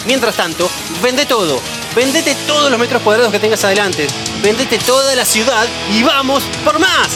Mientras 0.07 0.37
tanto, 0.37 0.71
vende 1.03 1.27
todo, 1.27 1.61
vendete 1.95 2.35
todos 2.47 2.71
los 2.71 2.81
metros 2.81 3.03
cuadrados 3.03 3.33
que 3.33 3.39
tengas 3.39 3.65
adelante, 3.65 4.07
vendete 4.43 4.79
toda 4.79 5.15
la 5.15 5.25
ciudad 5.25 5.67
y 5.93 6.03
vamos 6.03 6.45
por 6.65 6.79
más. 6.79 7.09